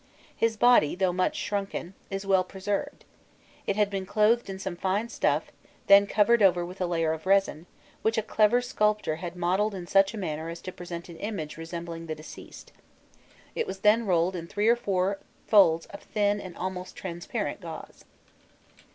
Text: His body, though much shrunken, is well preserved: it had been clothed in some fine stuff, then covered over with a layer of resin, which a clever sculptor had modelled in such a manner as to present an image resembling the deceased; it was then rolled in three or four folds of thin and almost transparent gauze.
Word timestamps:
His 0.35 0.57
body, 0.57 0.95
though 0.95 1.13
much 1.13 1.35
shrunken, 1.35 1.93
is 2.09 2.25
well 2.25 2.43
preserved: 2.43 3.05
it 3.67 3.75
had 3.75 3.91
been 3.91 4.07
clothed 4.07 4.49
in 4.49 4.57
some 4.57 4.75
fine 4.75 5.09
stuff, 5.09 5.51
then 5.85 6.07
covered 6.07 6.41
over 6.41 6.65
with 6.65 6.81
a 6.81 6.87
layer 6.87 7.13
of 7.13 7.27
resin, 7.27 7.67
which 8.01 8.17
a 8.17 8.23
clever 8.23 8.63
sculptor 8.63 9.17
had 9.17 9.35
modelled 9.35 9.75
in 9.75 9.85
such 9.85 10.15
a 10.15 10.17
manner 10.17 10.49
as 10.49 10.59
to 10.61 10.71
present 10.71 11.07
an 11.07 11.17
image 11.17 11.55
resembling 11.55 12.07
the 12.07 12.15
deceased; 12.15 12.71
it 13.53 13.67
was 13.67 13.81
then 13.81 14.07
rolled 14.07 14.35
in 14.35 14.47
three 14.47 14.67
or 14.69 14.75
four 14.75 15.19
folds 15.45 15.85
of 15.85 16.01
thin 16.01 16.41
and 16.41 16.57
almost 16.57 16.95
transparent 16.95 17.61
gauze. 17.61 18.03